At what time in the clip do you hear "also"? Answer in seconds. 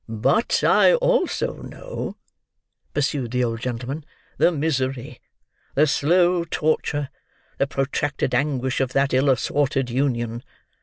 0.95-1.57